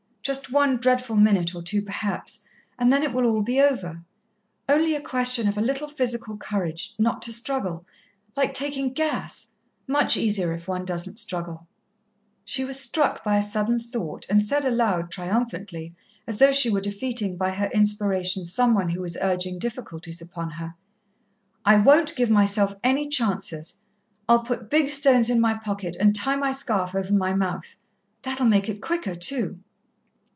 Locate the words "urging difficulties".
19.23-20.21